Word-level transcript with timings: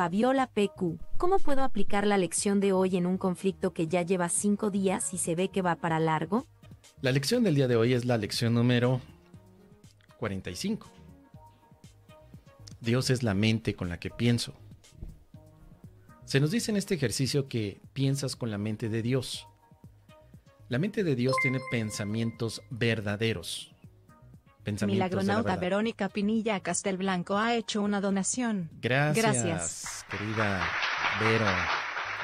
Fabiola 0.00 0.46
PQ, 0.46 0.98
¿cómo 1.18 1.38
puedo 1.38 1.62
aplicar 1.62 2.06
la 2.06 2.16
lección 2.16 2.58
de 2.58 2.72
hoy 2.72 2.96
en 2.96 3.04
un 3.04 3.18
conflicto 3.18 3.74
que 3.74 3.86
ya 3.86 4.00
lleva 4.00 4.30
cinco 4.30 4.70
días 4.70 5.12
y 5.12 5.18
se 5.18 5.34
ve 5.34 5.50
que 5.50 5.60
va 5.60 5.76
para 5.76 6.00
largo? 6.00 6.46
La 7.02 7.12
lección 7.12 7.44
del 7.44 7.54
día 7.54 7.68
de 7.68 7.76
hoy 7.76 7.92
es 7.92 8.06
la 8.06 8.16
lección 8.16 8.54
número 8.54 9.02
45. 10.16 10.90
Dios 12.80 13.10
es 13.10 13.22
la 13.22 13.34
mente 13.34 13.74
con 13.74 13.90
la 13.90 14.00
que 14.00 14.08
pienso. 14.08 14.54
Se 16.24 16.40
nos 16.40 16.50
dice 16.50 16.70
en 16.70 16.78
este 16.78 16.94
ejercicio 16.94 17.46
que 17.46 17.82
piensas 17.92 18.36
con 18.36 18.50
la 18.50 18.56
mente 18.56 18.88
de 18.88 19.02
Dios. 19.02 19.46
La 20.70 20.78
mente 20.78 21.04
de 21.04 21.14
Dios 21.14 21.36
tiene 21.42 21.60
pensamientos 21.70 22.62
verdaderos. 22.70 23.74
Milagronauta 24.86 25.56
Verónica 25.56 26.08
Pinilla 26.08 26.60
Castelblanco 26.60 27.36
ha 27.36 27.54
hecho 27.54 27.82
una 27.82 28.00
donación. 28.00 28.70
Gracias, 28.80 29.24
Gracias, 29.24 30.06
querida 30.10 30.66
Vero. 31.20 31.46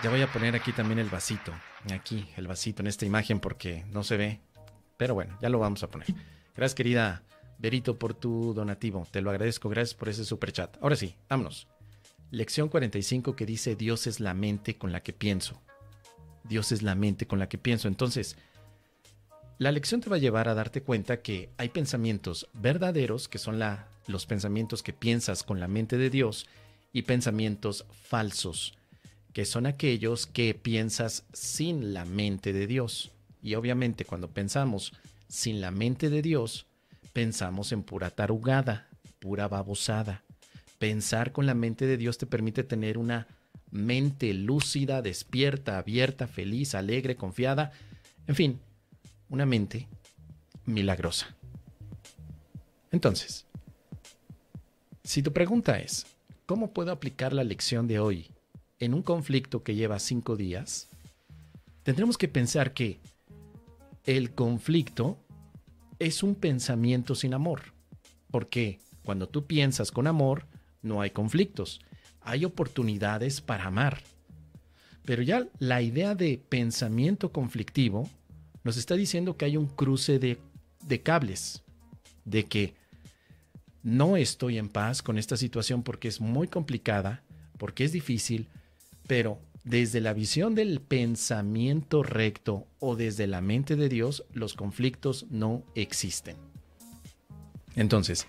Ya 0.02 0.10
voy 0.10 0.22
a 0.22 0.30
poner 0.30 0.54
aquí 0.54 0.72
también 0.72 0.98
el 0.98 1.08
vasito. 1.08 1.52
Aquí, 1.92 2.28
el 2.36 2.46
vasito 2.46 2.82
en 2.82 2.88
esta 2.88 3.06
imagen 3.06 3.40
porque 3.40 3.84
no 3.92 4.04
se 4.04 4.16
ve. 4.16 4.40
Pero 4.96 5.14
bueno, 5.14 5.36
ya 5.40 5.48
lo 5.48 5.58
vamos 5.58 5.82
a 5.82 5.88
poner. 5.88 6.08
Gracias, 6.54 6.74
querida 6.74 7.22
Verito, 7.58 7.98
por 7.98 8.14
tu 8.14 8.52
donativo. 8.54 9.06
Te 9.10 9.22
lo 9.22 9.30
agradezco. 9.30 9.68
Gracias 9.68 9.94
por 9.94 10.08
ese 10.08 10.24
super 10.24 10.52
chat. 10.52 10.76
Ahora 10.82 10.96
sí, 10.96 11.16
vámonos. 11.28 11.66
Lección 12.30 12.68
45 12.68 13.36
que 13.36 13.46
dice 13.46 13.76
Dios 13.76 14.06
es 14.06 14.20
la 14.20 14.34
mente 14.34 14.76
con 14.76 14.92
la 14.92 15.02
que 15.02 15.12
pienso. 15.12 15.62
Dios 16.44 16.72
es 16.72 16.82
la 16.82 16.94
mente 16.94 17.26
con 17.26 17.38
la 17.38 17.48
que 17.48 17.58
pienso. 17.58 17.88
Entonces, 17.88 18.36
la 19.58 19.72
lección 19.72 20.00
te 20.00 20.10
va 20.10 20.16
a 20.16 20.20
llevar 20.20 20.48
a 20.48 20.54
darte 20.54 20.82
cuenta 20.82 21.22
que 21.22 21.50
hay 21.56 21.70
pensamientos 21.70 22.48
verdaderos, 22.52 23.28
que 23.28 23.38
son 23.38 23.58
la, 23.58 23.88
los 24.06 24.26
pensamientos 24.26 24.82
que 24.82 24.92
piensas 24.92 25.42
con 25.42 25.60
la 25.60 25.68
mente 25.68 25.96
de 25.96 26.10
Dios, 26.10 26.46
y 26.92 27.02
pensamientos 27.02 27.84
falsos, 27.90 28.74
que 29.32 29.44
son 29.44 29.66
aquellos 29.66 30.26
que 30.26 30.54
piensas 30.54 31.24
sin 31.32 31.92
la 31.92 32.04
mente 32.04 32.52
de 32.52 32.66
Dios. 32.66 33.12
Y 33.42 33.54
obviamente 33.54 34.04
cuando 34.04 34.30
pensamos 34.30 34.92
sin 35.28 35.60
la 35.60 35.70
mente 35.70 36.08
de 36.08 36.22
Dios, 36.22 36.66
pensamos 37.12 37.72
en 37.72 37.82
pura 37.82 38.10
tarugada, 38.10 38.88
pura 39.18 39.48
babosada. 39.48 40.22
Pensar 40.78 41.32
con 41.32 41.46
la 41.46 41.54
mente 41.54 41.86
de 41.86 41.96
Dios 41.96 42.18
te 42.18 42.26
permite 42.26 42.64
tener 42.64 42.96
una 42.96 43.26
mente 43.70 44.32
lúcida, 44.32 45.02
despierta, 45.02 45.78
abierta, 45.78 46.26
feliz, 46.26 46.74
alegre, 46.74 47.16
confiada, 47.16 47.72
en 48.26 48.34
fin, 48.34 48.60
una 49.28 49.46
mente 49.46 49.88
milagrosa. 50.64 51.34
Entonces, 52.90 53.46
si 55.04 55.22
tu 55.22 55.32
pregunta 55.32 55.78
es, 55.78 56.06
¿cómo 56.46 56.72
puedo 56.72 56.92
aplicar 56.92 57.32
la 57.32 57.44
lección 57.44 57.86
de 57.86 57.98
hoy 57.98 58.30
en 58.78 58.94
un 58.94 59.02
conflicto 59.02 59.62
que 59.62 59.74
lleva 59.74 59.98
cinco 59.98 60.36
días? 60.36 60.88
Tendremos 61.82 62.18
que 62.18 62.28
pensar 62.28 62.74
que 62.74 63.00
el 64.04 64.34
conflicto 64.34 65.18
es 65.98 66.22
un 66.22 66.34
pensamiento 66.34 67.14
sin 67.14 67.34
amor, 67.34 67.74
porque 68.30 68.80
cuando 69.02 69.28
tú 69.28 69.46
piensas 69.46 69.92
con 69.92 70.06
amor, 70.06 70.46
no 70.82 71.00
hay 71.00 71.10
conflictos, 71.10 71.80
hay 72.20 72.44
oportunidades 72.44 73.40
para 73.40 73.66
amar. 73.66 74.02
Pero 75.04 75.22
ya 75.22 75.46
la 75.58 75.82
idea 75.82 76.14
de 76.14 76.42
pensamiento 76.48 77.30
conflictivo 77.30 78.10
nos 78.66 78.76
está 78.76 78.96
diciendo 78.96 79.36
que 79.36 79.44
hay 79.44 79.56
un 79.56 79.68
cruce 79.68 80.18
de, 80.18 80.38
cables, 81.04 81.62
de 82.24 82.46
que 82.46 82.74
no 83.84 84.16
estoy 84.16 84.58
en 84.58 84.68
paz 84.68 85.02
con 85.02 85.18
esta 85.18 85.36
situación 85.36 85.84
porque 85.84 86.08
es 86.08 86.20
muy 86.20 86.48
complicada, 86.48 87.22
porque 87.58 87.84
es 87.84 87.92
difícil, 87.92 88.48
pero 89.06 89.38
desde 89.62 90.00
la 90.00 90.14
visión 90.14 90.56
del 90.56 90.80
pensamiento 90.80 92.02
recto 92.02 92.66
o 92.80 92.96
desde 92.96 93.28
la 93.28 93.40
mente 93.40 93.76
de 93.76 93.88
Dios, 93.88 94.24
los 94.32 94.54
conflictos 94.54 95.26
no 95.30 95.62
existen. 95.76 96.34
Entonces, 97.76 98.26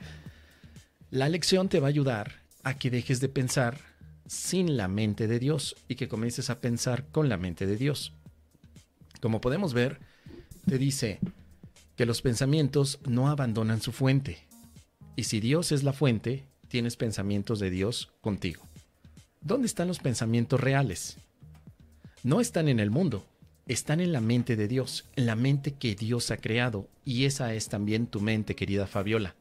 la 1.10 1.30
lección 1.30 1.68
te 1.68 1.80
va 1.80 1.88
a 1.88 1.90
ayudar 1.90 2.44
a 2.62 2.78
que 2.78 2.92
dejes 2.92 3.20
de 3.22 3.30
pensar 3.30 3.80
sin 4.28 4.78
la 4.78 4.88
mente 4.88 5.26
de 5.26 5.40
Dios 5.40 5.76
y 5.88 5.96
que 5.96 6.08
comiences 6.08 6.52
a 6.52 6.62
pensar 6.62 7.08
con 7.08 7.28
la 7.28 7.38
mente 7.38 7.66
de 7.66 7.76
Dios. 7.76 8.14
Como 9.20 9.42
podemos 9.42 9.74
ver, 9.74 10.00
te 10.68 10.78
dice 10.78 11.20
que 11.96 12.06
los 12.06 12.22
pensamientos 12.22 13.00
no 13.08 13.30
abandonan 13.30 13.82
su 13.82 13.92
fuente. 13.92 14.38
Y 15.16 15.24
si 15.24 15.40
Dios 15.40 15.72
es 15.72 15.84
la 15.84 15.94
fuente, 15.94 16.44
tienes 16.68 16.98
pensamientos 16.98 17.60
de 17.60 17.70
Dios 17.70 18.12
contigo. 18.22 18.62
¿Dónde 19.42 19.68
están 19.68 19.88
los 19.88 20.00
pensamientos 20.00 20.60
reales? 20.60 21.18
No 22.24 22.42
están 22.42 22.68
en 22.68 22.82
el 22.82 22.92
mundo, 22.92 23.26
están 23.66 24.02
en 24.02 24.12
la 24.12 24.20
mente 24.20 24.58
de 24.58 24.68
Dios, 24.68 25.06
en 25.16 25.26
la 25.26 25.36
mente 25.36 25.72
que 25.72 25.96
Dios 25.96 26.32
ha 26.32 26.38
creado, 26.38 26.90
y 27.06 27.24
esa 27.26 27.54
es 27.54 27.70
también 27.70 28.08
tu 28.08 28.20
mente, 28.20 28.54
querida 28.54 28.88
Fabiola. 28.88 29.36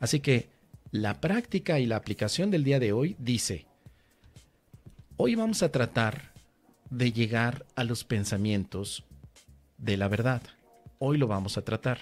Así 0.00 0.18
que 0.18 0.48
la 0.90 1.20
práctica 1.20 1.78
y 1.78 1.86
la 1.86 1.96
aplicación 1.96 2.50
del 2.50 2.64
día 2.64 2.80
de 2.80 2.92
hoy 2.92 3.14
dice, 3.20 3.66
hoy 5.16 5.36
vamos 5.36 5.62
a 5.62 5.70
tratar 5.70 6.32
de 6.90 7.12
llegar 7.12 7.66
a 7.76 7.84
los 7.84 8.04
pensamientos 8.04 9.04
de 9.78 9.96
la 9.96 10.08
verdad. 10.08 10.42
Hoy 10.98 11.18
lo 11.18 11.26
vamos 11.26 11.58
a 11.58 11.62
tratar. 11.62 12.00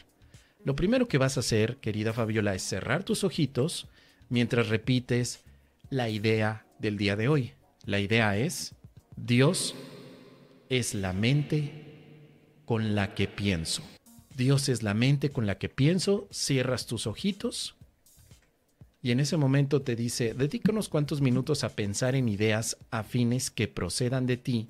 Lo 0.64 0.76
primero 0.76 1.08
que 1.08 1.18
vas 1.18 1.36
a 1.36 1.40
hacer, 1.40 1.76
querida 1.76 2.12
Fabiola, 2.12 2.54
es 2.54 2.62
cerrar 2.62 3.04
tus 3.04 3.24
ojitos 3.24 3.88
mientras 4.28 4.68
repites 4.68 5.44
la 5.90 6.08
idea 6.08 6.66
del 6.78 6.96
día 6.96 7.16
de 7.16 7.28
hoy. 7.28 7.52
La 7.84 8.00
idea 8.00 8.36
es, 8.36 8.74
Dios 9.16 9.74
es 10.68 10.94
la 10.94 11.12
mente 11.12 11.70
con 12.64 12.94
la 12.94 13.14
que 13.14 13.28
pienso. 13.28 13.82
Dios 14.36 14.68
es 14.68 14.82
la 14.82 14.94
mente 14.94 15.30
con 15.30 15.46
la 15.46 15.58
que 15.58 15.68
pienso, 15.68 16.26
cierras 16.30 16.86
tus 16.86 17.06
ojitos 17.06 17.76
y 19.04 19.10
en 19.10 19.20
ese 19.20 19.36
momento 19.36 19.82
te 19.82 19.96
dice, 19.96 20.32
dedica 20.32 20.72
unos 20.72 20.88
cuantos 20.88 21.20
minutos 21.20 21.62
a 21.62 21.68
pensar 21.68 22.14
en 22.14 22.26
ideas 22.26 22.78
afines 22.90 23.50
que 23.50 23.68
procedan 23.68 24.24
de 24.24 24.38
ti 24.38 24.68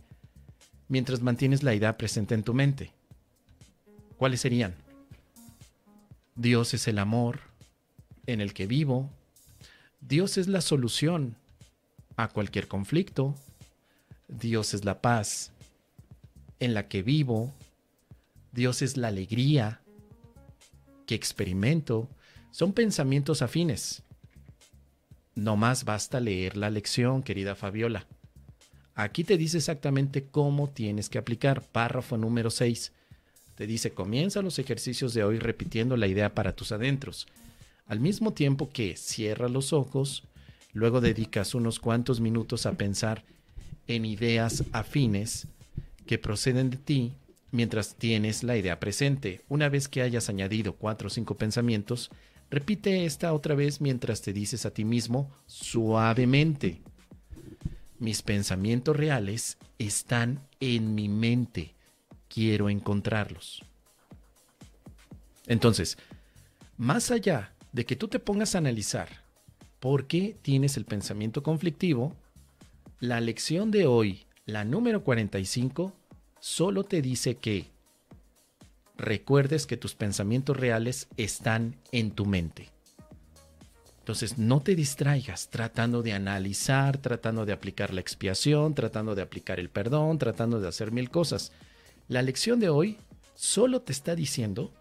mientras 0.88 1.22
mantienes 1.22 1.62
la 1.62 1.74
idea 1.74 1.96
presente 1.96 2.34
en 2.34 2.42
tu 2.42 2.54
mente. 2.54 2.92
¿Cuáles 4.16 4.40
serían? 4.40 4.74
Dios 6.36 6.74
es 6.74 6.88
el 6.88 6.98
amor 6.98 7.40
en 8.26 8.40
el 8.40 8.54
que 8.54 8.66
vivo. 8.66 9.10
Dios 10.00 10.38
es 10.38 10.48
la 10.48 10.60
solución 10.60 11.36
a 12.16 12.28
cualquier 12.28 12.68
conflicto. 12.68 13.34
Dios 14.28 14.74
es 14.74 14.84
la 14.84 15.00
paz 15.00 15.52
en 16.60 16.74
la 16.74 16.88
que 16.88 17.02
vivo. 17.02 17.52
Dios 18.52 18.82
es 18.82 18.96
la 18.96 19.08
alegría 19.08 19.80
que 21.06 21.14
experimento. 21.14 22.08
Son 22.50 22.72
pensamientos 22.72 23.42
afines. 23.42 24.02
No 25.34 25.56
más 25.56 25.84
basta 25.84 26.20
leer 26.20 26.56
la 26.56 26.70
lección, 26.70 27.22
querida 27.22 27.56
Fabiola. 27.56 28.06
Aquí 28.94 29.24
te 29.24 29.36
dice 29.36 29.58
exactamente 29.58 30.24
cómo 30.30 30.68
tienes 30.68 31.08
que 31.08 31.18
aplicar. 31.18 31.62
Párrafo 31.62 32.16
número 32.16 32.50
6. 32.50 32.92
Te 33.56 33.66
dice, 33.66 33.90
comienza 33.90 34.40
los 34.40 34.58
ejercicios 34.58 35.14
de 35.14 35.24
hoy 35.24 35.38
repitiendo 35.38 35.96
la 35.96 36.06
idea 36.06 36.34
para 36.34 36.54
tus 36.54 36.70
adentros. 36.70 37.26
Al 37.86 38.00
mismo 38.00 38.32
tiempo 38.32 38.70
que 38.70 38.96
cierra 38.96 39.48
los 39.48 39.72
ojos, 39.72 40.24
luego 40.72 41.00
dedicas 41.00 41.54
unos 41.54 41.80
cuantos 41.80 42.20
minutos 42.20 42.66
a 42.66 42.72
pensar 42.72 43.24
en 43.88 44.04
ideas 44.04 44.64
afines 44.72 45.48
que 46.06 46.18
proceden 46.18 46.70
de 46.70 46.76
ti 46.76 47.12
mientras 47.50 47.96
tienes 47.96 48.44
la 48.44 48.56
idea 48.56 48.78
presente. 48.78 49.42
Una 49.48 49.68
vez 49.68 49.88
que 49.88 50.02
hayas 50.02 50.28
añadido 50.28 50.74
cuatro 50.74 51.08
o 51.08 51.10
cinco 51.10 51.36
pensamientos, 51.36 52.10
repite 52.48 53.04
esta 53.04 53.32
otra 53.32 53.54
vez 53.56 53.80
mientras 53.80 54.22
te 54.22 54.32
dices 54.32 54.66
a 54.66 54.70
ti 54.70 54.84
mismo 54.84 55.30
suavemente 55.46 56.80
mis 58.04 58.22
pensamientos 58.22 58.96
reales 58.96 59.58
están 59.78 60.46
en 60.60 60.94
mi 60.94 61.08
mente. 61.08 61.74
Quiero 62.28 62.68
encontrarlos. 62.68 63.62
Entonces, 65.46 65.98
más 66.76 67.10
allá 67.10 67.54
de 67.72 67.86
que 67.86 67.96
tú 67.96 68.08
te 68.08 68.18
pongas 68.18 68.54
a 68.54 68.58
analizar 68.58 69.08
por 69.80 70.06
qué 70.06 70.36
tienes 70.42 70.76
el 70.76 70.84
pensamiento 70.84 71.42
conflictivo, 71.42 72.14
la 73.00 73.20
lección 73.20 73.70
de 73.70 73.86
hoy, 73.86 74.26
la 74.46 74.64
número 74.64 75.02
45, 75.02 75.92
solo 76.40 76.84
te 76.84 77.02
dice 77.02 77.36
que 77.36 77.70
recuerdes 78.96 79.66
que 79.66 79.76
tus 79.76 79.94
pensamientos 79.94 80.56
reales 80.56 81.08
están 81.16 81.76
en 81.90 82.10
tu 82.10 82.26
mente. 82.26 82.73
Entonces, 84.04 84.36
no 84.36 84.60
te 84.60 84.74
distraigas 84.74 85.48
tratando 85.48 86.02
de 86.02 86.12
analizar, 86.12 86.98
tratando 86.98 87.46
de 87.46 87.54
aplicar 87.54 87.94
la 87.94 88.02
expiación, 88.02 88.74
tratando 88.74 89.14
de 89.14 89.22
aplicar 89.22 89.58
el 89.58 89.70
perdón, 89.70 90.18
tratando 90.18 90.60
de 90.60 90.68
hacer 90.68 90.92
mil 90.92 91.08
cosas. 91.08 91.52
La 92.08 92.20
lección 92.20 92.60
de 92.60 92.68
hoy 92.68 92.98
solo 93.34 93.80
te 93.80 93.92
está 93.92 94.14
diciendo, 94.14 94.74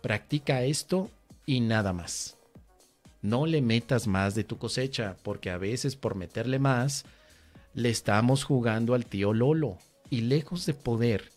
practica 0.00 0.62
esto 0.62 1.10
y 1.44 1.60
nada 1.60 1.92
más. 1.92 2.38
No 3.20 3.44
le 3.44 3.60
metas 3.60 4.06
más 4.06 4.34
de 4.34 4.44
tu 4.44 4.56
cosecha, 4.56 5.18
porque 5.22 5.50
a 5.50 5.58
veces 5.58 5.94
por 5.94 6.14
meterle 6.14 6.58
más, 6.58 7.04
le 7.74 7.90
estamos 7.90 8.44
jugando 8.44 8.94
al 8.94 9.04
tío 9.04 9.34
Lolo. 9.34 9.76
Y 10.08 10.22
lejos 10.22 10.64
de 10.64 10.72
poder 10.72 11.32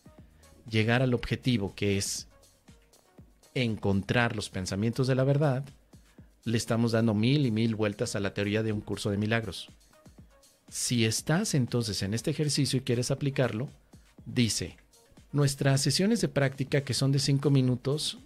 llegar 0.70 1.02
al 1.02 1.14
objetivo 1.14 1.76
que 1.76 1.98
es 1.98 2.30
encontrar 3.54 4.34
los 4.34 4.50
pensamientos 4.50 5.08
de 5.08 5.16
la 5.16 5.26
verdad, 5.26 5.66
le 6.44 6.58
estamos 6.58 6.92
dando 6.92 7.14
mil 7.14 7.46
y 7.46 7.52
mil 7.52 7.76
vueltas 7.76 8.16
a 8.16 8.20
la 8.20 8.34
teoría 8.34 8.64
de 8.64 8.72
un 8.72 8.82
curso 8.82 9.10
de 9.10 9.18
milagros. 9.18 9.70
Si 10.70 11.06
estás 11.06 11.54
entonces 11.54 12.02
en 12.02 12.14
este 12.14 12.32
ejercicio 12.32 12.78
y 12.78 12.82
quieres 12.82 13.12
aplicarlo, 13.12 13.70
dice, 14.26 14.78
nuestras 15.32 15.82
sesiones 15.82 16.22
de 16.22 16.28
práctica 16.28 16.82
que 16.82 16.94
son 16.94 17.12
de 17.12 17.20
cinco 17.20 17.50
minutos 17.50 18.18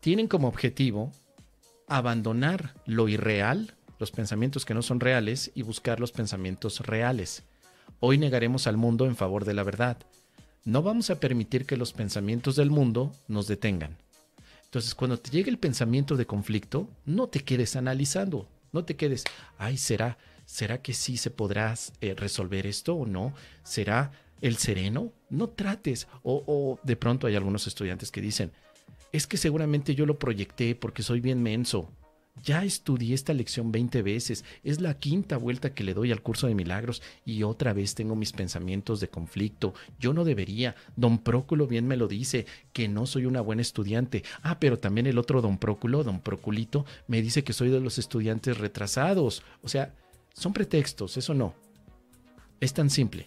tienen 0.00 0.28
como 0.28 0.48
objetivo 0.48 1.12
abandonar 1.86 2.74
lo 2.86 3.08
irreal, 3.08 3.74
los 3.98 4.10
pensamientos 4.10 4.64
que 4.64 4.74
no 4.74 4.82
son 4.82 5.00
reales, 5.00 5.50
y 5.54 5.62
buscar 5.62 6.00
los 6.00 6.10
pensamientos 6.10 6.80
reales. 6.80 7.44
Hoy 8.00 8.18
negaremos 8.18 8.66
al 8.66 8.76
mundo 8.76 9.06
en 9.06 9.14
favor 9.14 9.44
de 9.44 9.54
la 9.54 9.62
verdad. 9.62 9.98
No 10.64 10.82
vamos 10.82 11.10
a 11.10 11.20
permitir 11.20 11.66
que 11.66 11.76
los 11.76 11.92
pensamientos 11.92 12.56
del 12.56 12.70
mundo 12.70 13.12
nos 13.28 13.46
detengan. 13.46 13.96
Entonces, 14.72 14.94
cuando 14.94 15.18
te 15.18 15.30
llegue 15.30 15.50
el 15.50 15.58
pensamiento 15.58 16.16
de 16.16 16.24
conflicto, 16.24 16.88
no 17.04 17.28
te 17.28 17.40
quedes 17.40 17.76
analizando, 17.76 18.48
no 18.72 18.86
te 18.86 18.96
quedes, 18.96 19.22
ay, 19.58 19.76
¿será, 19.76 20.16
será 20.46 20.80
que 20.80 20.94
sí 20.94 21.18
se 21.18 21.30
podrá 21.30 21.74
eh, 22.00 22.14
resolver 22.14 22.66
esto 22.66 22.94
o 22.94 23.04
no? 23.04 23.34
¿Será 23.64 24.12
el 24.40 24.56
sereno? 24.56 25.12
No 25.28 25.50
trates. 25.50 26.08
O, 26.22 26.42
o 26.46 26.80
de 26.84 26.96
pronto 26.96 27.26
hay 27.26 27.36
algunos 27.36 27.66
estudiantes 27.66 28.10
que 28.10 28.22
dicen, 28.22 28.50
es 29.12 29.26
que 29.26 29.36
seguramente 29.36 29.94
yo 29.94 30.06
lo 30.06 30.18
proyecté 30.18 30.74
porque 30.74 31.02
soy 31.02 31.20
bien 31.20 31.42
menso. 31.42 31.92
Ya 32.40 32.64
estudié 32.64 33.14
esta 33.14 33.34
lección 33.34 33.70
20 33.70 34.02
veces, 34.02 34.44
es 34.64 34.80
la 34.80 34.94
quinta 34.94 35.36
vuelta 35.36 35.74
que 35.74 35.84
le 35.84 35.94
doy 35.94 36.10
al 36.10 36.22
curso 36.22 36.46
de 36.46 36.54
milagros 36.54 37.02
y 37.24 37.42
otra 37.42 37.72
vez 37.72 37.94
tengo 37.94 38.16
mis 38.16 38.32
pensamientos 38.32 39.00
de 39.00 39.08
conflicto. 39.08 39.74
Yo 40.00 40.12
no 40.12 40.24
debería. 40.24 40.74
Don 40.96 41.18
Próculo 41.18 41.66
bien 41.66 41.86
me 41.86 41.96
lo 41.96 42.08
dice, 42.08 42.46
que 42.72 42.88
no 42.88 43.06
soy 43.06 43.26
una 43.26 43.42
buena 43.42 43.62
estudiante. 43.62 44.24
Ah, 44.42 44.58
pero 44.58 44.78
también 44.78 45.06
el 45.06 45.18
otro 45.18 45.42
don 45.42 45.58
Próculo, 45.58 46.02
don 46.04 46.20
Proculito, 46.20 46.84
me 47.06 47.22
dice 47.22 47.44
que 47.44 47.52
soy 47.52 47.70
de 47.70 47.80
los 47.80 47.98
estudiantes 47.98 48.58
retrasados. 48.58 49.42
O 49.62 49.68
sea, 49.68 49.94
son 50.32 50.52
pretextos, 50.52 51.16
eso 51.16 51.34
no. 51.34 51.54
Es 52.60 52.72
tan 52.72 52.90
simple. 52.90 53.26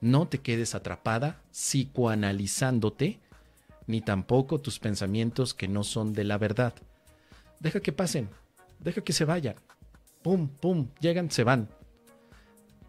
No 0.00 0.28
te 0.28 0.38
quedes 0.38 0.74
atrapada 0.74 1.42
psicoanalizándote 1.50 3.18
ni 3.86 4.00
tampoco 4.00 4.60
tus 4.60 4.78
pensamientos 4.78 5.54
que 5.54 5.68
no 5.68 5.84
son 5.84 6.12
de 6.12 6.24
la 6.24 6.38
verdad. 6.38 6.74
Deja 7.60 7.80
que 7.80 7.92
pasen, 7.92 8.28
deja 8.78 9.02
que 9.02 9.12
se 9.12 9.24
vayan. 9.24 9.56
Pum, 10.22 10.48
pum, 10.48 10.88
llegan, 11.00 11.30
se 11.30 11.44
van. 11.44 11.68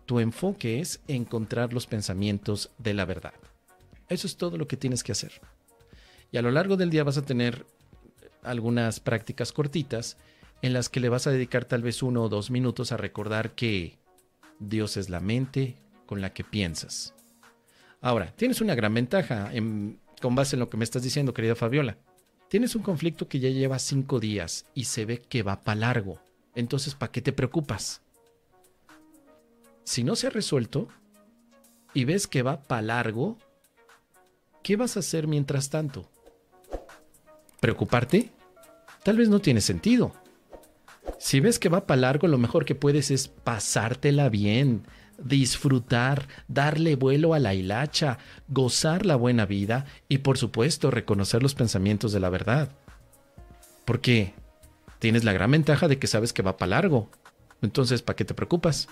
Tu 0.05 0.19
enfoque 0.19 0.79
es 0.79 1.01
encontrar 1.07 1.73
los 1.73 1.87
pensamientos 1.87 2.71
de 2.77 2.93
la 2.93 3.05
verdad. 3.05 3.33
Eso 4.09 4.27
es 4.27 4.37
todo 4.37 4.57
lo 4.57 4.67
que 4.67 4.77
tienes 4.77 5.03
que 5.03 5.11
hacer. 5.11 5.33
Y 6.31 6.37
a 6.37 6.41
lo 6.41 6.51
largo 6.51 6.77
del 6.77 6.89
día 6.89 7.03
vas 7.03 7.17
a 7.17 7.25
tener 7.25 7.65
algunas 8.43 8.99
prácticas 8.99 9.51
cortitas 9.51 10.17
en 10.61 10.73
las 10.73 10.89
que 10.89 10.99
le 10.99 11.09
vas 11.09 11.27
a 11.27 11.31
dedicar 11.31 11.65
tal 11.65 11.81
vez 11.81 12.01
uno 12.01 12.23
o 12.23 12.29
dos 12.29 12.49
minutos 12.49 12.91
a 12.91 12.97
recordar 12.97 13.51
que 13.51 13.97
Dios 14.59 14.97
es 14.97 15.09
la 15.09 15.19
mente 15.19 15.77
con 16.05 16.21
la 16.21 16.33
que 16.33 16.43
piensas. 16.43 17.13
Ahora, 18.01 18.33
tienes 18.35 18.61
una 18.61 18.75
gran 18.75 18.93
ventaja 18.93 19.53
en 19.53 19.99
con 20.21 20.35
base 20.35 20.55
en 20.55 20.61
lo 20.61 20.69
que 20.69 20.77
me 20.77 20.83
estás 20.83 21.03
diciendo, 21.03 21.33
querida 21.33 21.55
Fabiola. 21.55 21.97
Tienes 22.49 22.75
un 22.75 22.81
conflicto 22.81 23.27
que 23.27 23.39
ya 23.39 23.49
lleva 23.49 23.77
cinco 23.77 24.19
días 24.19 24.65
y 24.73 24.85
se 24.85 25.05
ve 25.05 25.21
que 25.21 25.43
va 25.43 25.61
para 25.61 25.79
largo. 25.79 26.19
Entonces, 26.55 26.95
¿para 26.95 27.11
qué 27.11 27.21
te 27.21 27.33
preocupas? 27.33 28.01
Si 29.83 30.03
no 30.03 30.15
se 30.15 30.27
ha 30.27 30.29
resuelto 30.29 30.87
y 31.93 32.05
ves 32.05 32.25
que 32.27 32.43
va 32.43 32.61
para 32.61 32.81
largo, 32.81 33.37
¿qué 34.63 34.75
vas 34.77 34.95
a 34.95 35.01
hacer 35.01 35.27
mientras 35.27 35.69
tanto? 35.69 36.09
¿Preocuparte? 37.59 38.31
Tal 39.03 39.17
vez 39.17 39.29
no 39.29 39.39
tiene 39.39 39.61
sentido. 39.61 40.13
Si 41.19 41.39
ves 41.39 41.59
que 41.59 41.69
va 41.69 41.85
para 41.85 42.01
largo, 42.01 42.27
lo 42.27 42.37
mejor 42.37 42.65
que 42.65 42.75
puedes 42.75 43.11
es 43.11 43.27
pasártela 43.27 44.29
bien, 44.29 44.83
disfrutar, 45.17 46.27
darle 46.47 46.95
vuelo 46.95 47.33
a 47.33 47.39
la 47.39 47.53
hilacha, 47.53 48.17
gozar 48.47 49.05
la 49.05 49.15
buena 49.15 49.45
vida 49.45 49.85
y 50.07 50.19
por 50.19 50.37
supuesto 50.37 50.91
reconocer 50.91 51.41
los 51.41 51.55
pensamientos 51.55 52.11
de 52.11 52.19
la 52.19 52.29
verdad. 52.29 52.69
Porque 53.85 54.33
tienes 54.99 55.23
la 55.23 55.33
gran 55.33 55.51
ventaja 55.51 55.87
de 55.87 55.99
que 55.99 56.07
sabes 56.07 56.33
que 56.33 56.41
va 56.41 56.57
para 56.57 56.69
largo. 56.71 57.09
Entonces, 57.61 58.01
¿para 58.01 58.15
qué 58.15 58.25
te 58.25 58.33
preocupas? 58.33 58.87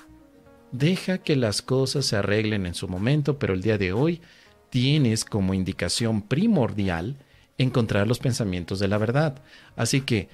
Deja 0.71 1.19
que 1.19 1.35
las 1.35 1.61
cosas 1.61 2.05
se 2.05 2.15
arreglen 2.15 2.65
en 2.65 2.73
su 2.73 2.87
momento, 2.87 3.37
pero 3.37 3.53
el 3.53 3.61
día 3.61 3.77
de 3.77 3.93
hoy 3.93 4.21
tienes 4.69 5.23
como 5.23 5.53
indicación 5.53 6.21
primordial 6.21 7.17
encontrar 7.57 8.07
los 8.07 8.19
pensamientos 8.19 8.79
de 8.79 8.87
la 8.87 8.97
verdad. 8.97 9.41
Así 9.75 10.01
que 10.01 10.27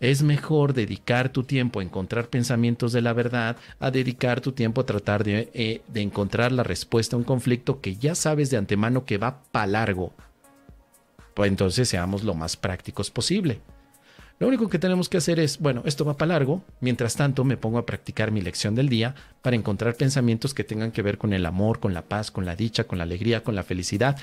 es 0.00 0.22
mejor 0.22 0.74
dedicar 0.74 1.30
tu 1.30 1.42
tiempo 1.44 1.80
a 1.80 1.82
encontrar 1.82 2.28
pensamientos 2.28 2.92
de 2.92 3.02
la 3.02 3.12
verdad, 3.12 3.56
a 3.80 3.90
dedicar 3.90 4.40
tu 4.40 4.52
tiempo 4.52 4.80
a 4.80 4.86
tratar 4.86 5.24
de, 5.24 5.50
eh, 5.54 5.82
encontrar 5.94 6.52
la 6.52 6.62
respuesta 6.62 7.16
a 7.16 7.18
un 7.18 7.24
conflicto 7.24 7.80
que 7.80 7.96
ya 7.96 8.14
sabes 8.14 8.50
de 8.50 8.56
antemano 8.56 9.04
que 9.04 9.18
va 9.18 9.42
para 9.50 9.66
largo. 9.66 10.12
Pues 11.34 11.50
entonces 11.50 11.88
seamos 11.88 12.24
lo 12.24 12.34
más 12.34 12.56
prácticos 12.56 13.10
posible. 13.10 13.60
Lo 14.40 14.46
único 14.46 14.68
que 14.68 14.78
tenemos 14.78 15.08
que 15.08 15.16
hacer 15.16 15.40
es, 15.40 15.58
bueno, 15.58 15.82
esto 15.84 16.04
va 16.04 16.16
para 16.16 16.34
largo, 16.34 16.62
mientras 16.80 17.16
tanto 17.16 17.42
me 17.42 17.56
pongo 17.56 17.78
a 17.78 17.86
practicar 17.86 18.30
mi 18.30 18.40
lección 18.40 18.76
del 18.76 18.88
día 18.88 19.16
para 19.42 19.56
encontrar 19.56 19.96
pensamientos 19.96 20.54
que 20.54 20.62
tengan 20.62 20.92
que 20.92 21.02
ver 21.02 21.18
con 21.18 21.32
el 21.32 21.44
amor, 21.44 21.80
con 21.80 21.92
la 21.92 22.02
paz, 22.02 22.30
con 22.30 22.44
la 22.44 22.54
dicha, 22.54 22.84
con 22.84 22.98
la 22.98 23.04
alegría, 23.04 23.42
con 23.42 23.56
la 23.56 23.64
felicidad, 23.64 24.16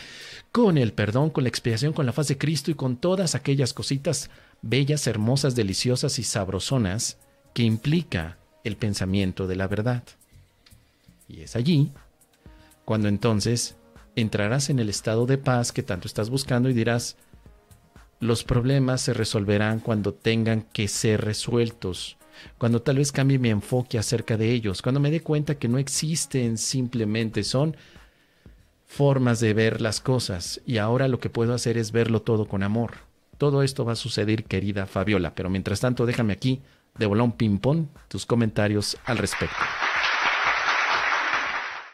con 0.54 0.78
el 0.78 0.94
perdón, 0.94 1.32
con 1.32 1.44
la 1.44 1.50
expiación, 1.50 1.92
con 1.92 2.06
la 2.06 2.14
faz 2.14 2.30
de 2.30 2.38
Cristo 2.38 2.72
y 2.72 2.76
con 2.76 2.96
todas 2.96 3.36
aquellas 3.36 3.74
cositas 3.74 4.30
bellas, 4.66 5.06
hermosas, 5.06 5.56
deliciosas 5.56 6.18
y 6.18 6.24
sabrosonas 6.24 7.20
que 7.54 7.64
implica 7.64 8.38
el 8.64 8.78
pensamiento 8.78 9.46
de 9.48 9.56
la 9.56 9.68
verdad. 9.68 10.04
Y 11.28 11.42
es 11.42 11.56
allí 11.56 11.92
cuando 12.84 13.08
entonces 13.08 13.76
entrarás 14.16 14.70
en 14.70 14.80
el 14.80 14.90
estado 14.90 15.28
de 15.28 15.38
paz 15.38 15.72
que 15.72 15.84
tanto 15.84 16.08
estás 16.08 16.30
buscando 16.30 16.68
y 16.70 16.74
dirás, 16.74 17.16
los 18.20 18.44
problemas 18.44 19.02
se 19.02 19.14
resolverán 19.14 19.80
cuando 19.80 20.14
tengan 20.14 20.64
que 20.64 20.88
ser 20.88 21.22
resueltos, 21.22 22.18
cuando 22.58 22.82
tal 22.82 22.98
vez 22.98 23.12
cambie 23.12 23.38
mi 23.38 23.50
enfoque 23.50 24.00
acerca 24.00 24.36
de 24.36 24.52
ellos, 24.52 24.82
cuando 24.82 25.00
me 25.00 25.12
dé 25.12 25.22
cuenta 25.22 25.56
que 25.56 25.68
no 25.68 25.78
existen 25.78 26.58
simplemente, 26.58 27.44
son 27.44 27.78
formas 28.88 29.40
de 29.40 29.54
ver 29.54 29.80
las 29.80 30.00
cosas 30.00 30.62
y 30.66 30.78
ahora 30.80 31.08
lo 31.08 31.20
que 31.20 31.30
puedo 31.30 31.54
hacer 31.54 31.78
es 31.78 31.92
verlo 31.92 32.24
todo 32.24 32.48
con 32.48 32.64
amor. 32.64 33.15
Todo 33.38 33.64
esto 33.64 33.86
va 33.86 33.94
a 33.94 33.96
suceder, 33.96 34.46
querida 34.46 34.86
Fabiola, 34.86 35.36
pero 35.36 35.50
mientras 35.50 35.80
tanto 35.80 36.06
déjame 36.06 36.34
aquí 36.34 36.62
de 36.98 37.06
un 37.06 37.34
ping-pong 37.34 37.88
tus 38.08 38.26
comentarios 38.26 38.98
al 39.06 39.18
respecto. 39.18 39.56